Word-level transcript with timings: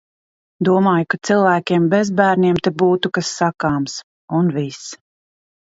Domāju, 0.69 1.05
ka 1.13 1.19
cilvēkiem 1.29 1.85
bez 1.91 2.11
bērniem 2.21 2.59
te 2.69 2.75
būtu 2.85 3.13
kas 3.21 3.31
sakāms. 3.43 4.01
Un 4.41 4.53
viss. 4.59 4.93